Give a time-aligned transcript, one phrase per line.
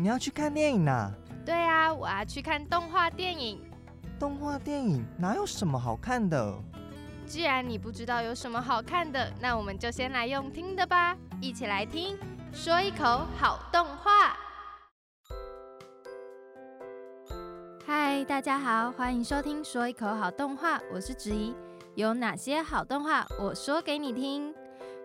[0.00, 1.10] 你要去看电影呐？
[1.44, 3.60] 对啊，我要去看动画电影。
[4.18, 6.54] 动画电影哪有什么好看的？
[7.26, 12.18] 既然你不知道有什么好看的，那我们就先来用听的吧，一起来听，
[12.50, 14.34] 说一口好动画。
[17.84, 21.54] 嗨，大家好，欢迎收听说一口好动画，我是子怡。
[21.94, 23.26] 有哪些好动画？
[23.38, 24.54] 我说给你听。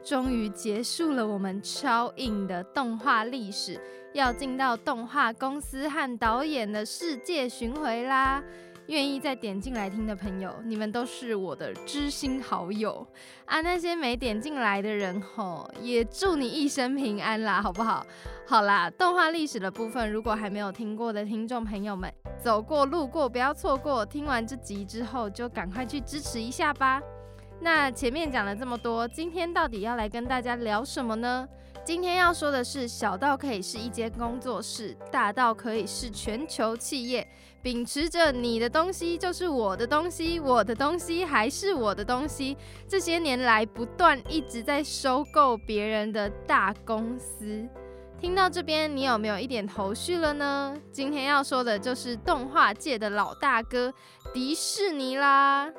[0.06, 3.82] 终于结束了我们超硬的动画历史，
[4.16, 8.42] 要进到动画公司和导演的世界巡回啦！
[8.88, 13.06] 愿意再点进来听的朋友，你们都是我的知心好友
[13.44, 13.60] 啊！
[13.60, 18.06] 那些没点进来的人吼，也祝你一生平安啦，好不好？
[18.48, 22.10] 好啦，动画历史的部分，如果还没有听过的听众朋友们，
[22.42, 27.02] 走过路过不要错过，听完这集之后就赶快去支持一下吧。
[27.60, 31.46] 那前面讲了这么多，今天到底要来跟大家聊什么呢？
[31.86, 37.26] 今天要说的是，小到可以是一间工作室，大到可以是全球企业，
[37.62, 47.64] 秉持着你的东西就是我的东西，我的东西还是我的东西，这些年来不断一直在收购别人的大公司。
[48.20, 50.76] 听到这边，你有没有一点头绪了呢？
[50.92, 53.94] 今天要说的就是动画界的老大哥
[54.34, 55.72] 迪士尼啦。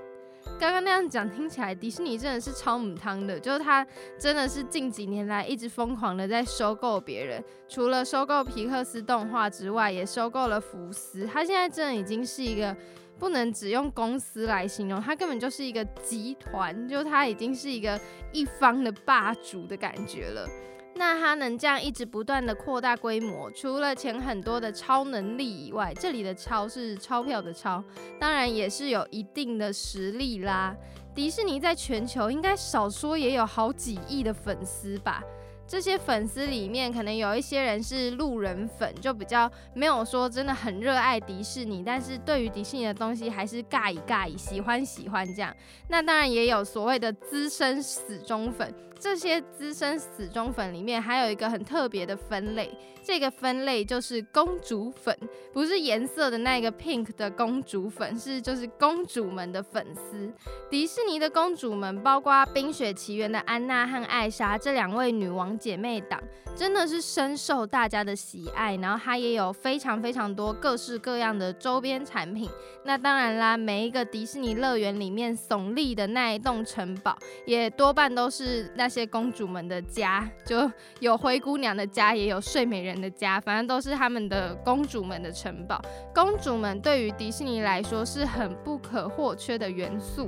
[0.58, 3.86] 刚刚那样讲听起来，迪士尼真的是超母汤的，就是他
[4.18, 11.26] 真的是近几年来一直疯狂的在收购别人，除了收购皮克斯动画之外，也收购了福斯。
[11.26, 12.74] 他现在真的已经是一个
[13.18, 18.00] 不能只用公司来形容，他根本就是一个集团，就他已经是一个
[18.32, 20.48] 一方的霸主的感觉了。
[20.96, 27.82] 那它能这样一直不断的扩大规模，除了钱很多的超能力以外，这里的超是钞票的超，
[28.18, 30.74] 当然也是有一定的实力啦。
[31.14, 35.22] 迪士尼在全球应该少说也有好几亿的粉丝吧。
[35.68, 45.52] 这些粉丝里面，可能有一些人是路人粉，就比较没有说真的很热爱迪士尼，但是对于迪士尼的东西还是尬一尬一，喜欢喜欢这样。
[45.88, 48.72] 那当然也有所谓的资深死忠粉，
[49.06, 55.16] 这些资深死忠粉里面还有一个很特别的分类，这个分类就是公主粉，
[55.52, 60.32] 不是颜色的那个 pink 的公主粉，是就是公主们的粉丝。
[60.68, 65.56] 迪士尼的公主们，包括《冰雪奇缘》的安娜和艾莎这两位女王。
[65.56, 66.20] 姐妹档
[66.54, 72.48] 真的是深受大家的喜爱，然后它也有非常非常多各式各样的周边产品。
[72.84, 80.70] 那当然啦，每一个迪士尼乐园里面耸立的那一栋城堡，也多半都是那些些公主们的家，就
[81.00, 85.80] 有灰姑娘的家，也有睡美人的家，反正都是他们的公主们的城堡。
[86.14, 90.26] 公主们对于迪士尼来说是很不可或缺的元素。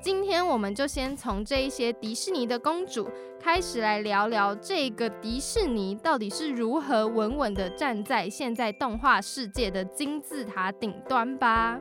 [0.00, 3.08] 今天我们就先从这一些迪士尼的公主
[3.40, 11.80] 开始来聊聊，这个迪士尼到底是如何稳稳的站在现在动画世界的金字塔顶端吧。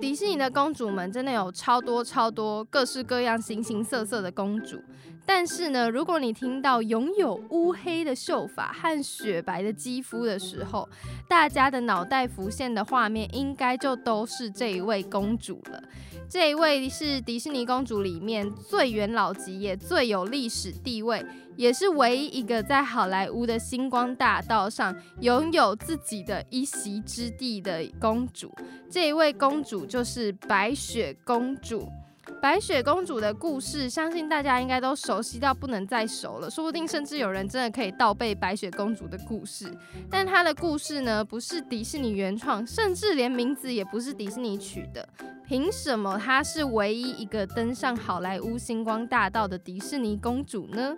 [0.00, 4.80] 迪士尼的公主们真的有超多超多各式各样、形形色色的公主。
[5.26, 10.88] 但是呢，如果你听到拥有乌黑的秀发和雪白的肌肤的时候，
[11.28, 15.82] 大家的脑袋浮现的画面应该就都是这一位公主了。
[16.30, 21.26] 这一位是迪士尼公主里面最元老级也最有历史地位，
[21.56, 28.54] 也是唯一一个在好莱坞的星光大道上拥有自己的一席之地的公主。
[28.88, 31.88] 这一位公主就是白雪公主。
[32.40, 36.50] 白雪公主的故事，相信大家应该都熟悉到不能再熟了。
[36.50, 39.70] 说不定甚至有人真的可以倒背白雪公主的故事。
[40.10, 45.06] 但她的故事呢，不是迪士尼原创，甚至连名字也不是迪士尼取的。
[45.46, 50.96] 凭什么她是唯一一个登上好莱坞星光大道的迪士尼公主呢？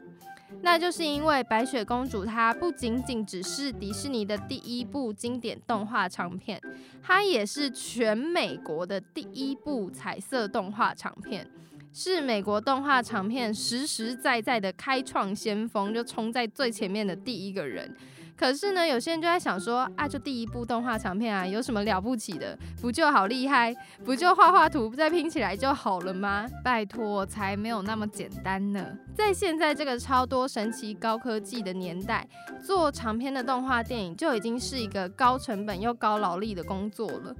[0.60, 6.60] 那就是因为白雪公主，它不仅仅只是迪士尼的第一部经典动画长片，
[7.02, 11.50] 它也是全美国的第一部彩色动画长片，
[11.92, 17.96] 是美国动画长片实实在在的开创先锋，就冲在最前面的第一个人。
[18.36, 22.58] 可是呢，有些人就在想说啊，就第一部动画长片啊，有什么了不起的？
[22.80, 23.74] 不就好厉害？
[24.04, 26.46] 不就画画图再拼起来就好了吗？
[26.64, 28.84] 拜托，才没有那么简单呢！
[29.14, 32.26] 在现在这个超多神奇高科技的年代，
[32.64, 37.34] 做长篇的动画电影就已经是一个高成本又高劳力的工作了。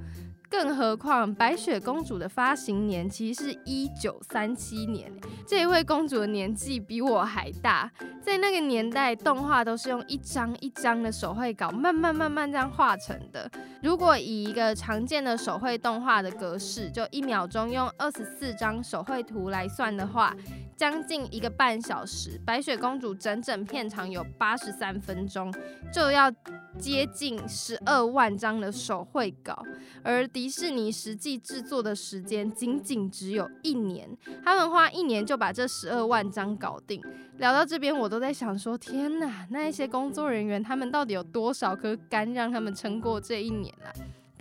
[0.53, 5.11] 更何况白雪公主的发行年其实是一九三七年，
[5.49, 7.91] 这一位公主的年纪比我还大。
[8.21, 13.51] 在那个年代，动画都是用一张一张的手绘稿慢慢慢慢这样画成的。
[13.83, 20.37] 如果以一个常见的手绘动画的格式，就一秒钟用二十四张手绘图来算的话，
[20.77, 22.39] 将近一个半小时。
[22.45, 25.51] 白雪公主整整片长有八十三分钟，
[25.91, 26.31] 就要
[26.79, 29.63] 接近十二万张的手绘稿，
[30.03, 34.09] 而迪士尼实际制作的时间仅仅只有一年，
[34.45, 37.03] 他们花一年就把这十二万张搞定。
[37.39, 43.93] 聊到这边，我都在想说，天哪，那一些工作人员他们到底有多少颗肝，让他们撑过这一年啊？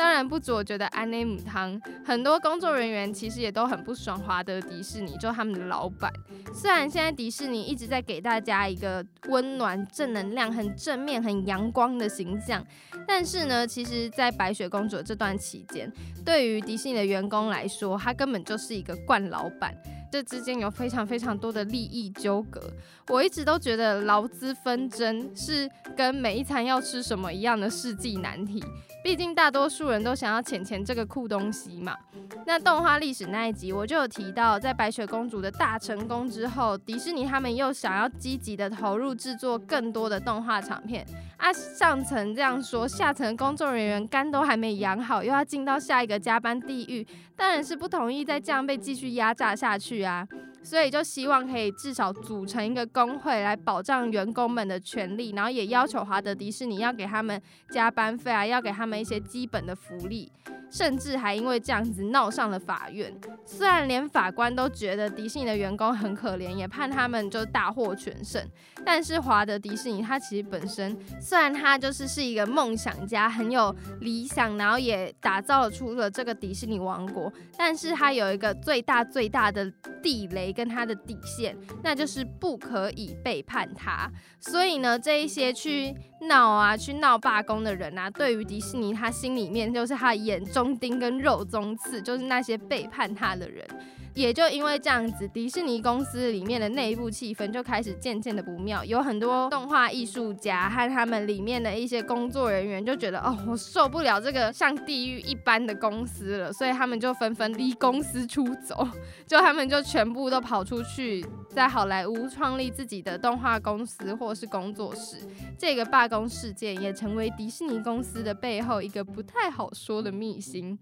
[0.01, 6.12] 当然不止，我觉得安内姆汤很多工作人员其实也都很不爽华德迪士尼，就他们的老板。
[6.51, 12.65] 虽然现在迪士尼一直在给大家一个温暖、正能量、很正面、很阳光的形象，
[13.07, 15.88] 但是呢，其实，在白雪公主这段期间，
[16.25, 19.71] 对于迪士尼的员工来说，他根本就是一个惯老板。
[20.12, 22.62] 这之间有非常非常多的利益纠葛，
[23.08, 28.62] 我一直都觉得劳资纷争是跟每一餐要吃什么一样的世纪难题。
[29.04, 31.98] 毕竟大多数人都想要钱钱这个酷东西嘛。
[32.46, 41.04] 那动画历史那一集我就有提到，在白雪公主的大成功之后，迪士尼他们又想要积极的投入制作更多的动画长片。
[41.38, 47.06] 啊，上层这样说，下层工作人员肝都还没养好，又要进到下一个加班地狱，
[47.36, 50.27] 当然是不同意再这样被继续压榨下去啊。
[50.63, 60.31] 所以就希望可以至少组成一个工会来保障员工们的权利，然后也要求华德迪士尼要给他们加班费啊，要给他们一些基本的福利。
[60.71, 63.13] 甚至还因为这样子闹上了法院。
[63.45, 68.41] 虽然连法官都觉得迪士尼的员工很可怜，也判他们就大获全胜，
[68.85, 79.69] 但是华德迪士尼他其实本身虽然他就是是一个梦想家，很有理想，然后也打造出了这个迪士尼王国，但是他有一个最大最大的
[80.01, 84.09] 地雷跟他的底线，那就是不可以背叛他。
[84.39, 90.61] 所以呢，这一些去闹啊、去闹罢工的人啊，对于迪士尼他心里面就是他眼中。
[90.62, 93.68] 中丁跟肉中刺，就是那些背叛他的人。
[94.13, 98.84] 也就因为这样子，迪士尼公司里面的内部气氛就开始渐渐的不妙。
[98.84, 108.88] 有很多动画艺术家和他们里面的一些工作人员就觉得，哦，我受不了这个像地狱一般的公司了，所以他们就纷纷离公司出走。
[109.25, 115.18] 就他们就全部都跑出去，在好莱坞创立自己的动画公司或是工作室。
[115.57, 120.78] 这个罢工事件也成为迪士尼公司的背后一个不太好说的秘辛。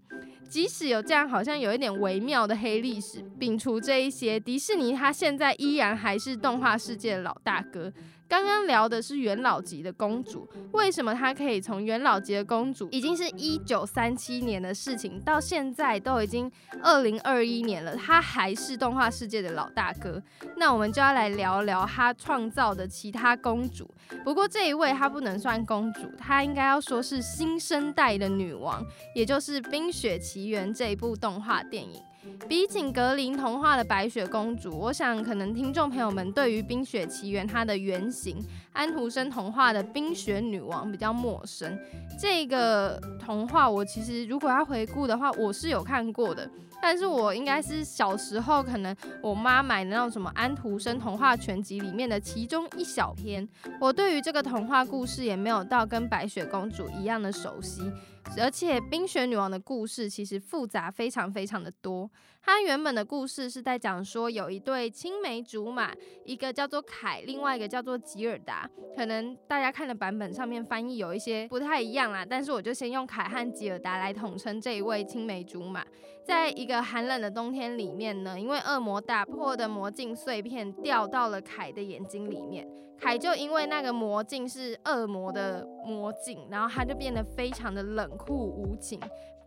[0.50, 7.92] 即使有这样好像有一点微妙的黑历史，摒除这一些，迪士尼它现在依然还是动画世界的老大哥。
[8.30, 16.48] 刚刚聊的是元老级的公主，为什么她可以从元老级的公主，已经是一九三七年的事情，到现在都已经
[16.80, 20.22] 二零二一年了，她还是动画世界的老大哥？
[20.56, 23.90] 那我们就要来聊聊她创造的其他公主。
[24.22, 28.80] 不过这一位她不能算公主，她应该要说是新生代的女王，
[29.12, 32.00] 也就是《冰雪奇缘》这一部动画电影。
[32.48, 38.36] 比起格林童话的白雪公主，我想可能听众朋友们对于《冰雪奇缘》它的原型
[38.72, 41.78] 安徒生童话的冰雪女王比较陌生。
[42.18, 46.48] 这个童话我其实如果要回顾的话，我是有看过的，
[46.82, 53.48] 但是我应该是小时候可能我妈买的那种什么安徒生童话全集里面的其中一小篇。
[53.80, 57.82] 我对于这个童话故事也没有到跟白雪公主一样的熟悉。
[58.38, 62.10] 而且冰雪女王的故事其实复杂非常非常的多。
[62.42, 65.92] 它原本的故事是在讲说有一对青梅竹马，
[66.24, 68.68] 一个叫做凯，另外一个叫做吉尔达。
[68.96, 75.84] 可能大家看的版本上面翻译有一些不太一样啦，但是我就先用凯和吉尔达来统称这一位青梅竹马。
[76.24, 82.66] 在一个寒冷的冬天里面呢，因为恶魔打破的魔镜碎片掉到了凯的眼睛里面。
[82.98, 89.00] 凯就因为那个魔镜是恶魔的魔镜，然后他就变得非常的冷酷无情。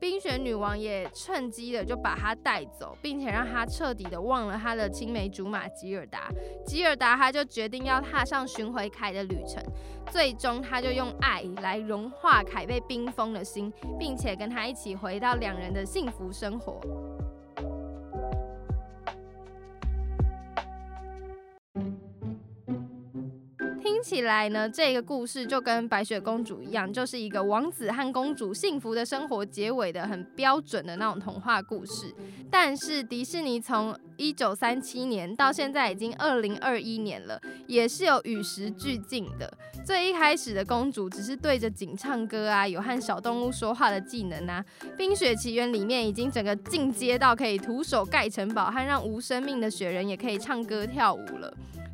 [0.04, 6.30] 冰雪女王也趁机的就把他带走，并且让他彻底的忘了他的青梅竹马吉尔达。
[6.66, 9.64] 吉尔达他就决定要踏上寻回凯的旅程，
[10.12, 16.82] 最终他就用爱来融化凯被冰封的心，并且跟他一起回到两人的幸福生活。
[24.14, 32.14] 起来呢，这个故事就跟白雪公主一样，就是一个王子和公主幸福的生活结尾的很标准的那种童话故事。
[32.52, 39.52] 但是迪士尼从一九三七年到现在已经二零二一年了，也是有与时俱进的。
[39.84, 44.64] 最一开始的公主只是对着景唱歌啊，有和小动物说话的技能啊，
[44.96, 51.52] 《冰雪奇缘》里面已经整个进阶到可以徒手盖城堡和让无生命的雪人也可以唱歌跳舞了。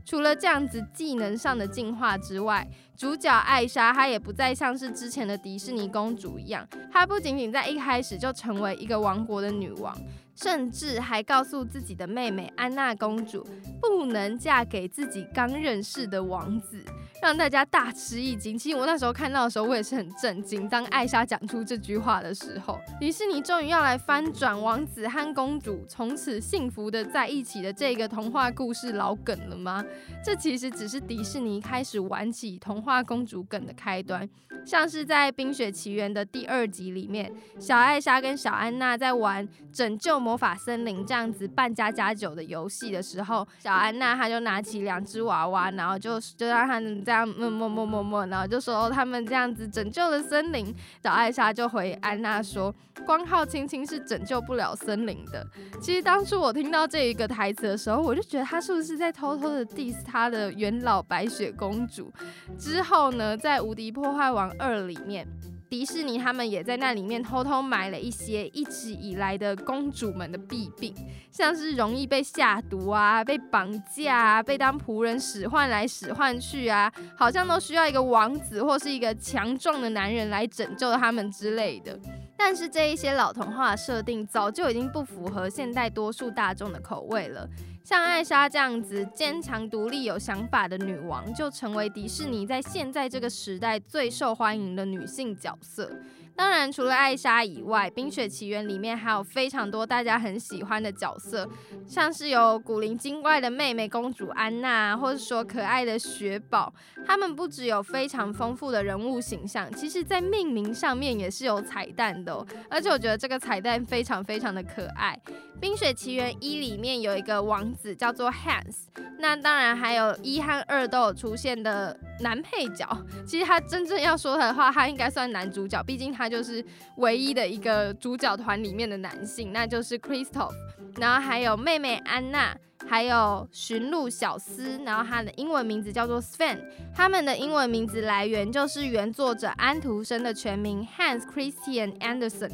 [0.10, 2.68] 除了这样子技能上的进化之外，
[3.00, 9.96] 主角艾莎她也不再像是之前的迪士尼公主一样，她不仅仅在一开始就成为一个王国的女王。
[10.36, 13.46] 甚至还告诉自己的妹妹安娜公主，
[13.82, 16.82] 不能嫁给自己刚认识的王子，
[17.22, 18.58] 让大家大吃一惊。
[18.58, 20.70] 其实我那时候看到的时候，我也是很震惊。
[20.70, 29.84] 当艾莎讲出这句话的时候，迪士尼终于要来翻转王子和公主从此幸福的在一起的这个童话故事老梗了吗？
[30.24, 34.28] 这其实只是迪士尼开始玩起童话花公主梗的开端。
[34.66, 50.76] 像是在《冰雪奇缘》的第二集里面，小艾莎跟小安娜在玩拯救魔法森林这样子扮家家酒的游戏的时候，小安娜她就拿起两只娃娃，然后就就让他们这样默默默默默，然后就说他们这样子拯救了森林。
[51.02, 52.74] 小艾莎就回安娜说，
[53.06, 55.48] 光靠亲亲是拯救不了森林的。
[55.80, 62.12] 其实当初我听到这一个台词的时候，我就觉得他是不是在偷偷的 diss 他的元老白雪公主？
[62.58, 65.28] 之之后呢，在无敌破坏王二里面。
[65.70, 70.96] 迪士尼他们也在那里面偷偷埋了一些一直以来的公主们的弊病，
[71.30, 82.00] 像是容易被下毒啊、被绑架啊、被当仆人使唤来使唤去啊，好像都需要一个王子或是一个强壮的男人来拯救他们之类的。
[82.40, 87.46] 但是这一些老童话设定早就已经不符合现代多数大众的口味了。
[87.84, 95.92] 像艾莎这样子坚强、独立、有想法的女王，就成为迪士尼在现在这个时代最受欢迎的女性角色。
[96.40, 101.46] 当然，除了艾莎以外，《冰雪奇缘》里面还有非常多大家很喜欢的角色，
[101.86, 106.74] 像是有古灵精怪的妹妹公主安娜，或者说可爱的雪宝。
[107.06, 112.46] 他们不只有非常丰富的人物形象，其实在命名上面也是有彩蛋的。
[112.70, 115.20] 而且我觉得这个彩蛋非常非常的可爱。
[115.60, 118.86] 《冰雪奇缘一》里面有一个王子叫做 Hans，
[119.18, 122.88] 那当然还有一和二都有出现的男配角。
[123.28, 126.29] 其实他真正要说的话，他应该算男主角，毕竟他。
[126.30, 126.64] 就是
[126.98, 130.54] 唯一的一个主角团里面的男性，那就是 Christoph，
[130.98, 132.56] 然后还有妹妹安娜，
[132.88, 136.60] 还有驯鹿小斯，然后他的英文名字叫做 Sven，
[136.96, 142.52] 他们的英文名字来源就是原作者安徒生的全名 Hans Christian Andersen。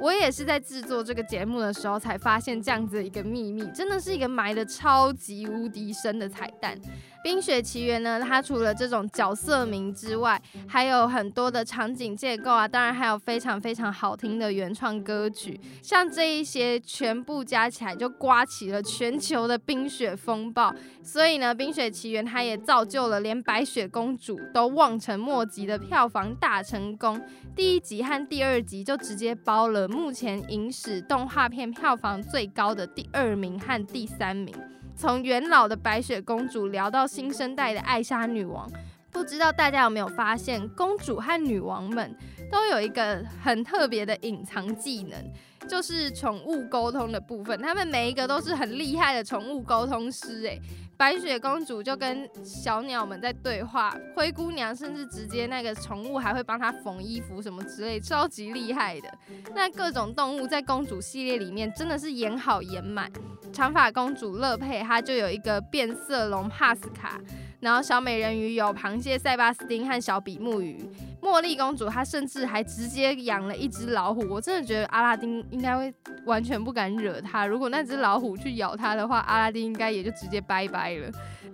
[0.00, 6.76] 我也是在制作这个节目的时候才发现这样子的一个秘密，真的是一个埋的超级无敌深的彩蛋。
[7.26, 20.74] 《冰雪奇缘》呢，它除了这种角色名之外，还有很多的场景建构啊，当然还有非常非常好听的原创歌曲，像这一些全部加起来就刮起了全球的冰雪风暴。
[21.02, 27.18] 所以呢，《冰雪奇缘》它也造就了连白雪公主都望尘莫及的票房大成功。
[27.56, 34.54] 第一集和第二集就直接包了目前影史动画片票房最高的第二名和第三名。
[34.96, 38.70] 从元老的白雪公主聊到新生代的艾莎女王，
[39.10, 42.14] 不知道大家有没有发现，公主和女王们
[42.50, 47.60] 都有一个很特别的隐藏技能，就是宠物沟通的部分。
[47.60, 50.60] 她们每一个都是很厉害的宠物沟通师，诶。
[51.04, 59.18] 白雪公主就跟小鸟们在对话，灰姑娘甚至直接那个宠物还会帮她缝衣服什么之类，超级厉害的。
[59.54, 63.12] 那各种动物在公主系列里面真的是演好演满。
[63.52, 67.20] 长发公主乐佩她就有一个变色龙帕斯卡，
[67.60, 70.88] 然后小美人鱼有螃蟹塞巴斯丁和小比目鱼。
[71.20, 75.92] 茉莉公主她甚至还直接养了一只老虎，我真的觉得阿拉丁应该会
[76.26, 77.46] 完全不敢惹她。
[77.46, 80.93] 如果那只老虎去咬她的话，阿拉丁应该也就直接拜拜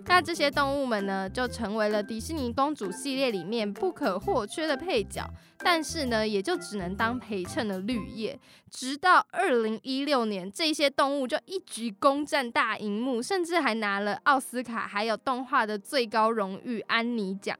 [0.05, 5.23] 那这些动物们呢，就成为了迪士尼公主系列里面不可或缺的配角，
[5.59, 8.39] 但是呢，也就只能当陪衬的绿叶。
[8.69, 17.57] 直到二零一六年，这些动物就一举攻占大荧幕，甚至还拿了奥斯卡还有动画的最高荣誉安妮奖。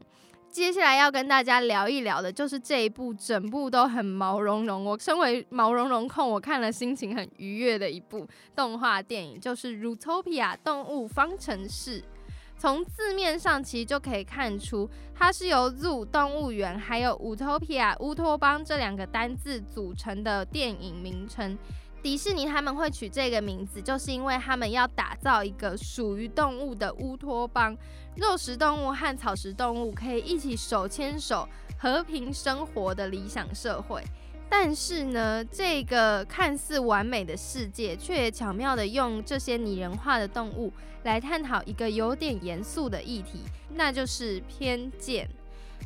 [0.51, 4.84] 接下来要跟大家聊一聊的，就是这一部整部都很毛茸茸。
[4.84, 12.01] 我身为毛茸茸控，我看了心情很愉悦的一部动画电影，就是《Rutopia 动物方程式》。
[12.58, 21.58] 从字面上其实就可以看出，它是由 Zoo 动物园还有 Utopia 乌托邦这两个单字组成的电影名称。
[22.03, 27.77] 迪士尼他们会取这个名字，就是因为他们要打造一个属于动物的乌托邦，
[28.15, 34.03] 肉食动物和草食动物可以一起手牵手和平生活的理想社会。
[34.50, 45.30] 但是呢，这个看似完美的世界，却也巧妙的用这些拟人化的动物来探讨一个有点严肃的议题，那就是偏见。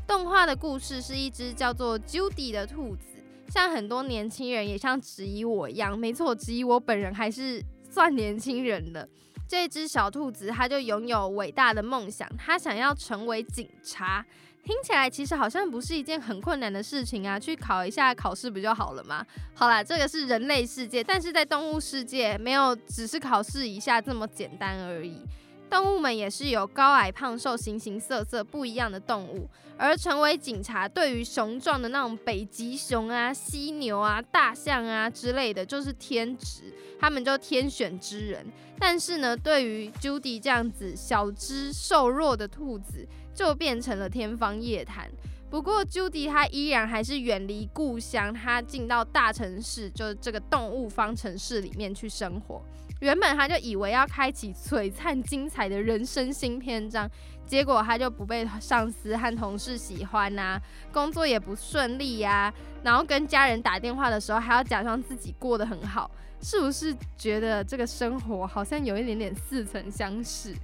[0.08, 9.08] 动画的故事是一只叫做 Judy 的兔子，像很多年轻人也像质疑我一样，没错，质疑我本人还是算年轻人的。
[9.47, 14.25] 这只小兔子，它就拥有伟大的梦想，它想要成为警察。
[14.63, 19.23] 听起来其实好像不是一件很困难的事情啊，去考一下考试不就好了吗？
[19.53, 25.21] 好啦，这个是人类世界，但是在动物世界没有只是考试一下这么简单而已。
[25.69, 38.45] 动物们也是有高矮胖瘦、形形色色不一样的动物，而成为警察，对于雄壮的那种北极熊啊、犀牛啊、大象啊之类的，就是天职，他们就天选之人。
[38.77, 45.10] 但是呢，对于 Judy 这样子小只瘦弱的兔子，就变成了天方夜谭。
[45.50, 52.62] 不过，Judy 他依然还是远离故乡，他进到大城市，就是这个动物方程式里面去生活。
[52.99, 57.09] 原本他就以为要开启璀璨精彩的人生新篇章，
[57.45, 60.59] 结果他就不被上司和同事喜欢呐，
[60.91, 66.09] 工作也不顺利呀，然后跟家人打电话的时候还要假装自己过得很好，
[66.41, 70.55] 是不是觉得这个生活好像有一点点似曾相识？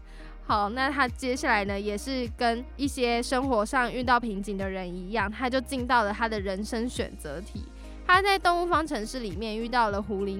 [0.47, 7.63] 好，那他接下来呢，也是跟一些生活上遇到瓶颈的人一样，他就进到了他的人生选择题。
[8.07, 10.35] 他在动物方程式里面遇到了狐狸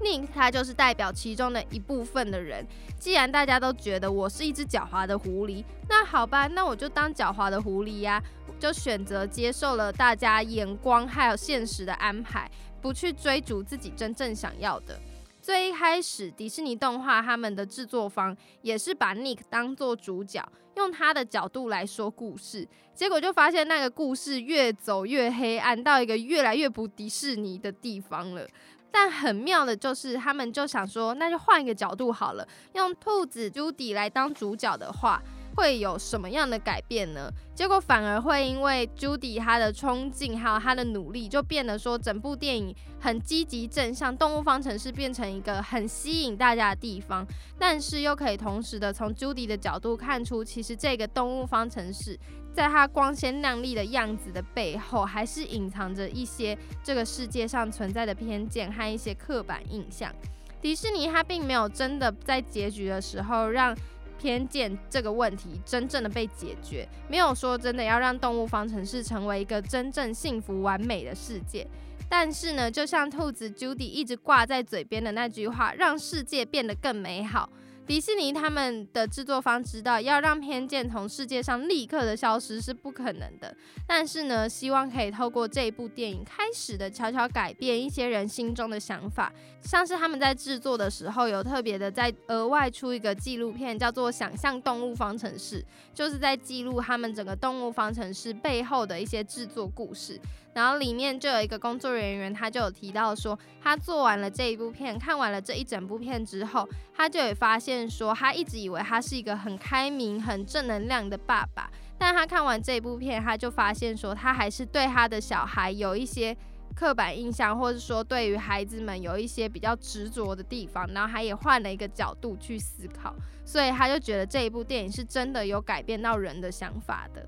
[0.00, 2.66] Nick，他就是代表其中的一部分的人。
[2.98, 8.22] 既然大家都觉得我是一只狡猾的狐狸，那好吧，那我就当狡猾的狐狸呀，
[8.58, 12.50] 就选择接受了大家眼光还有现实的安排，
[12.80, 14.98] 不去追逐自己真正想要的。
[15.40, 28.46] 最一开始，迪士尼动画他们的制作方也是把 Nick 当做主角，用他的角度来说故事，结果就发现那个故事越走越黑暗，到一个越来越不迪士尼的地方了。
[28.90, 35.22] 但很妙的就是，他们就想说，那就换一个角度好了，用兔子 Judy 来当主角的话。
[35.56, 37.28] 会有什么样的改变呢？
[37.52, 47.26] 结果反而会因为 Judy 她的冲劲还有她的努力，就变得说整部电影很积极正向，动物方程式变成一个很吸引大家的地方。
[47.58, 52.16] 但是又可以同时的从 Judy 的角度看出，其实这个动物方程式
[52.58, 60.12] 在它光鲜亮丽的样子的背后，还是隐藏着一些这个世界上存在的偏见和一些刻板印象。
[60.60, 63.76] 迪士尼它并没有真的在结局的时候让。
[64.20, 71.64] 偏见这个问题真正的被解决，没有说真的要让动物方程式成为一个真正幸福完美的世界。
[72.08, 77.48] 但是呢，就像兔子 Judy 一直挂在嘴边的那句话，让世界变得更美好。
[77.88, 83.56] 迪士尼他们的制作方知道，要让偏见从世界上立刻的消失是不可能的。
[83.86, 89.32] 但是呢，希望可以透过这一部电影，开始的悄悄改变一些人心中的想法。
[89.62, 95.62] 像是他们在制作的时候，有特别的在额外出一个纪录片，叫做《想象动物方程式》，
[95.94, 100.20] 就是在记录他们整个动物方程式背后的一些制作故事。
[100.54, 116.34] 然后里面就有一个工作人员，他就有提到说，他做完了这一部片，看完了这一整部片之后，他就有发现说，他一直以为他是一个很开明、很正能量的爸爸，但他看完这部片，他就发现说，他还是对他的小孩有一些
[116.74, 123.14] 刻板印象，或者说对于孩子们有一些比较执着的地方，然后他也换了一个角度去思考，
[123.44, 127.26] 所以他就觉得这一部电影是真的有改变到人的想法的。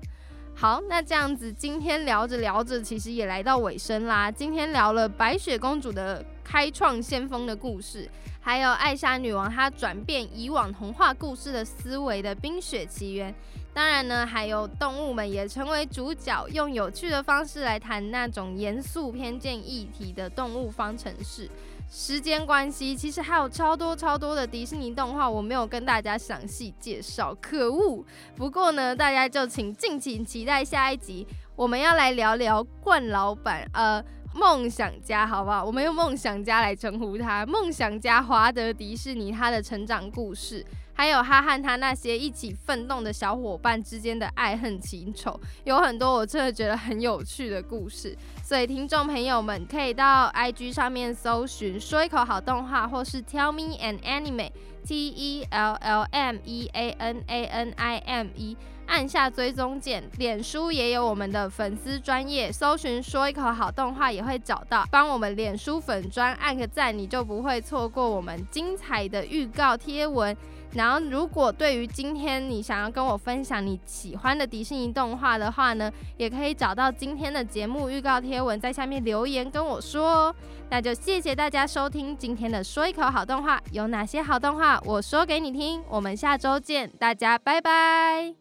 [0.53, 4.29] 好，那这样子，今天聊着聊着，其实也来到尾声啦。
[4.29, 8.07] 今天聊了白雪公主的开创先锋的故事，
[8.41, 13.33] 还有艾莎女王她转变以往童话故事的思维的冰雪奇缘。
[13.73, 21.49] 当然呢，还有动物们也成为主角，用有趣的方式来谈那种严肃偏见议题的动物方程式。
[21.89, 28.03] 时间关系，其实还有超多超多的迪士尼动画，我没有跟大家详细介绍，可恶！
[28.35, 31.25] 不过呢，大家就请敬请期待下一集，
[31.55, 35.63] 我们要来聊聊冠老板，呃，梦想家，好不好？
[35.63, 40.65] 我们用梦想家来称呼他，梦想家华德迪士尼他的成长故事。
[40.93, 48.15] 还有他和他那些一起奋斗的小伙伴之间的爱恨情仇，有很多我真的觉得很有趣的故事。
[48.43, 57.73] 所以听众朋友们可以到 IG 上面搜寻“说一口好动画”或是 “Tell me an anime”，T E L L M E A N A N
[57.77, 58.57] I M E。
[58.91, 60.03] 按下追踪键。
[60.17, 64.85] 脸书也有我们的粉丝专业，搜寻说一口好动画也会找到。
[64.91, 70.35] 帮我们脸书粉专按个赞，你就不会错过我们精彩的预告贴文。
[70.73, 80.35] 然后，如果对于今天你想要跟我分享你喜欢的迪士尼动画的话呢，也可以找到今天的节目预告贴文，在下面留言跟我说哦。
[80.69, 85.83] 那就谢谢大家收听今天的说一口好动画，有哪些好动画我说给你听。
[85.89, 88.40] 我们下周见，大家拜拜。